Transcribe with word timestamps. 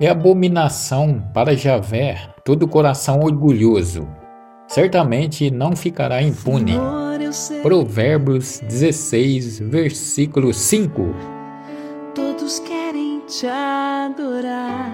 É 0.00 0.08
abominação 0.08 1.22
para 1.34 1.54
Javé 1.54 2.16
todo 2.42 2.66
coração 2.66 3.20
orgulhoso. 3.20 4.08
Certamente 4.66 5.50
não 5.50 5.76
ficará 5.76 6.22
impune. 6.22 6.72
Provérbios 7.60 8.60
16, 8.60 9.58
versículo 9.58 10.54
5. 10.54 11.14
Todos 12.14 12.60
querem 12.60 13.20
te 13.26 13.46
adorar, 13.46 14.90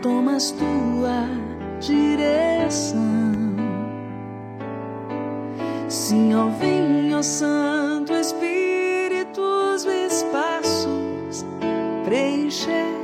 tomas 0.00 0.52
tua 0.52 1.28
direção. 1.78 3.00
Sim, 5.88 6.34
ó 6.34 6.48
vem, 6.58 7.14
ó 7.14 7.20
Santo 7.20 8.14
Espírito, 8.14 9.42
os 9.42 9.84
espaços 9.84 11.44
preencher, 12.06 13.01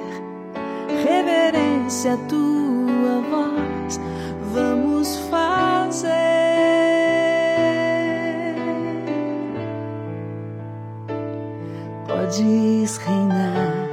reverência 1.05 2.15
a 2.15 2.17
tua 2.29 3.21
voz, 3.31 4.01
vamos 4.53 5.17
fazer. 5.31 6.19
Podes 12.07 12.97
reinar, 12.99 13.89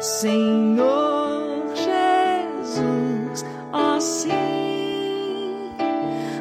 Senhor 0.00 1.62
Jesus, 1.74 3.44
ó 3.72 3.98
sim. 4.00 5.70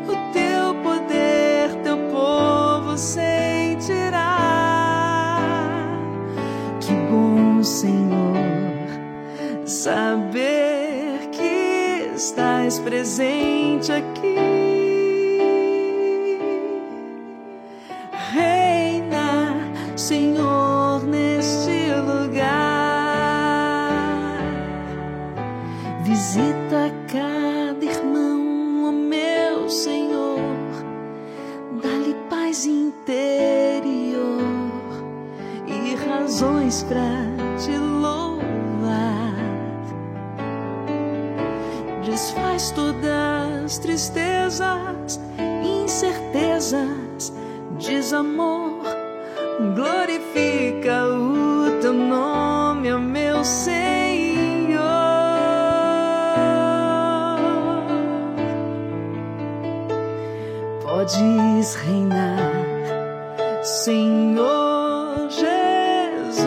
O 0.07 0.33
teu 0.33 0.75
poder, 0.83 1.75
teu 1.83 1.97
povo 2.09 2.97
sentirá. 2.97 3.28
Estás 12.29 12.77
presente 12.79 13.91
aqui. 13.91 14.35
Reina, 18.31 19.55
Senhor, 19.95 21.03
neste 21.05 21.91
lugar. 22.05 22.37
Visita 26.03 26.93
cada 27.11 27.83
irmão, 27.83 28.89
ó 28.89 28.91
meu 28.91 29.67
Senhor. 29.67 30.39
Dá-lhe 31.81 32.15
paz 32.29 32.67
interior 32.67 34.39
e 35.65 35.95
razões 35.95 36.83
para 36.83 37.25
te 37.57 37.75
louvar. 37.75 38.28
Desfaz 42.03 42.71
todas 42.71 43.65
as 43.65 43.77
tristezas, 43.77 45.19
incertezas, 45.63 47.31
desamor. 47.77 48.81
Glorifica 49.75 51.05
o 51.05 51.79
teu 51.81 51.93
nome, 51.93 52.93
ó 52.93 52.97
meu 52.97 53.43
Senhor. 53.43 54.79
Podes 60.81 61.75
reinar, 61.75 62.53
Senhor 63.61 65.27
Jesus, 65.29 66.39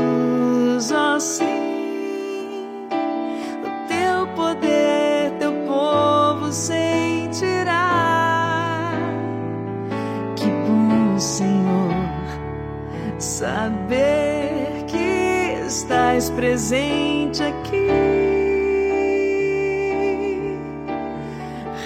ó 0.93 1.21
sentirá. 6.53 7.73
Que 10.37 10.47
bom, 10.47 11.19
Senhor, 11.19 11.95
saber 13.19 14.85
que 14.87 15.57
estás 15.67 16.31
presente 16.31 17.43
aqui. 17.43 17.89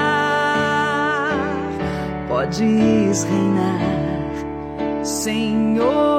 Podes 2.28 3.24
reinar, 3.24 5.04
Senhor. 5.04 6.09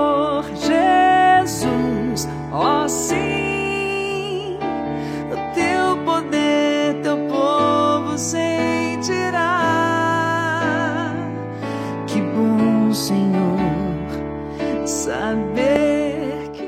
I've 15.32 15.56
been 15.56 15.71